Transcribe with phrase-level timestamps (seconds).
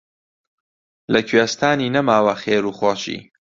[1.13, 3.19] لە کوێستانی نەماوە خێر و خۆشی